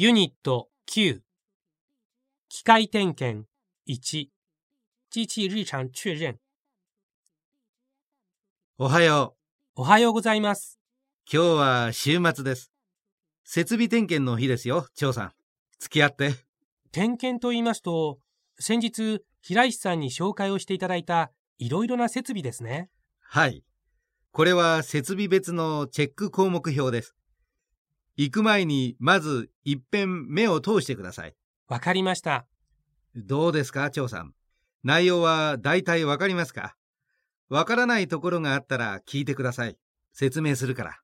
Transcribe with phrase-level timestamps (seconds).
[0.00, 1.18] ユニット9
[2.48, 3.48] 機械点検
[3.88, 4.28] 1
[5.10, 6.34] 機器日常確認
[8.78, 9.34] おはよ
[9.74, 10.78] おはようございます。
[11.32, 11.36] う。
[11.36, 12.70] 今日は週末です。
[13.42, 15.32] 設備点検の日ですよ、張さん。
[15.80, 16.30] 付き合って。
[16.92, 18.20] 点検と言いますと、
[18.60, 22.88] 先日、平石さんに紹介をしていただいたいろいろな設備ですね。
[23.18, 23.64] はい。
[24.30, 27.16] これは設備別のチェック項目表です。
[28.20, 31.36] 行く前に、まず、一遍目を通してください。
[31.68, 32.48] わかりました。
[33.14, 34.34] どうですか、張さん？
[34.82, 36.74] 内容は大体わかりますか？
[37.48, 39.78] わからないところがあったら聞いてください。
[40.12, 41.00] 説明するから。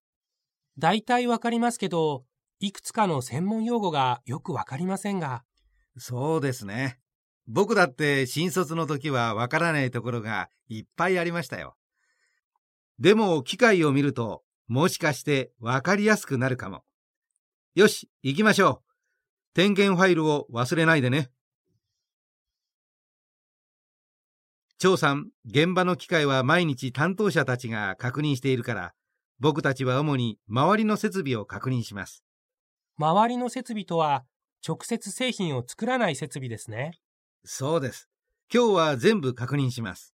[0.77, 2.25] 大体わかりますけど、
[2.59, 5.45] いくつかの専門用語がよくわかりませんが、
[5.97, 6.99] そうですね。
[7.47, 11.77] 僕だって新卒の時はわからないところがいっぱいありましたよ。
[12.99, 16.83] でも機械を見ると、もしかしてわかりやすくなるかも。
[17.75, 19.53] よし、行きましょう。
[19.53, 21.33] 点検ファイルを忘れないでね。
[24.79, 28.95] 張さん、現場の機械は毎日担当者たちが確認しているから、
[29.41, 32.23] 僕たちは主に周りの設備を確認します。
[32.97, 34.25] 周りの設備とは、
[34.65, 36.93] 直接製品を作らない設備ですね。
[37.45, 38.09] そうです。
[38.55, 40.15] 今日は全部確認します。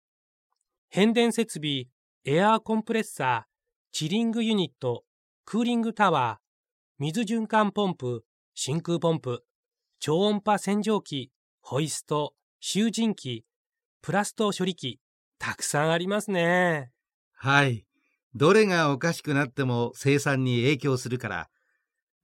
[0.90, 1.86] 変電設備、
[2.24, 3.50] エアーコンプレッサー、
[3.90, 5.02] チリングユニット、
[5.44, 6.47] クーリングタワー、
[7.00, 8.24] 水循環ポンプ、
[8.56, 9.44] 真空ポンプ、
[10.00, 13.44] 超音波洗浄機、ホイスト、集塵機、
[14.02, 14.98] プラスト処理機、
[15.38, 16.90] たくさんありますね。
[17.34, 17.86] はい。
[18.34, 21.48] どれがおかしくなっても生産に影響するから、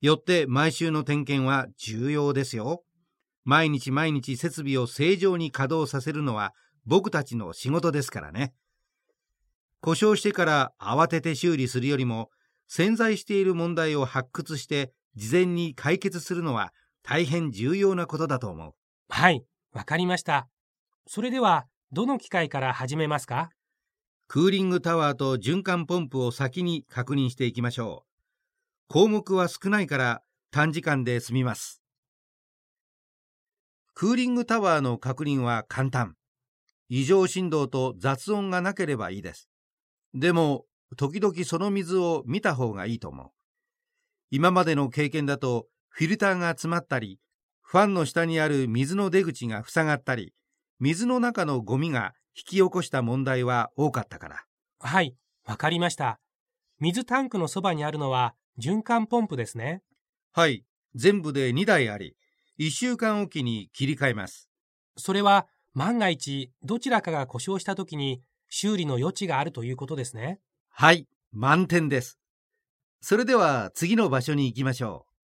[0.01, 2.83] よって毎週の点検は重要ですよ。
[3.45, 6.53] 毎日毎日設備を正常に稼働させるのは
[6.85, 8.53] 僕たちの仕事ですからね。
[9.79, 12.29] 故障してから慌てて修理するよりも、
[12.67, 18.73] 潜在している問題を発掘して事前に解決するのは大変重要なことだと思う。
[19.09, 20.47] はい、わかりました。
[21.07, 23.51] それでは、どの機械から始めますか？
[24.27, 28.05] クーリングタワーと循環ポンプを先に確認していきましょ
[28.89, 28.93] う。
[28.93, 31.83] 項目は少ないから短時間で済みます。
[33.93, 36.15] クーリングタワーの確認は簡単。
[36.89, 39.47] 異常振動と雑音がなければいいです。
[40.13, 40.65] でも、
[40.95, 43.27] 時々その水を見た方がいいと思う。
[44.31, 47.19] 今までの経験だと、フィルターが詰まったり、
[47.61, 50.33] ファンの下にある水の出口が塞がったり、
[50.79, 54.43] 水の中のゴミが引き起こした問題は多かったから。
[54.79, 56.19] はい、わかりました。
[56.79, 59.81] 水タンクのそばにあるのは循環ポンプですね。
[60.33, 62.15] はい、全部で2台あり、
[62.59, 64.49] 1週間おきに切り替えます。
[64.97, 70.39] それは万が一どちらかが故障した時に修理の余地があるということですね。
[70.77, 72.19] はい、満点です。
[72.99, 75.14] それでは次の場所に行きましょう。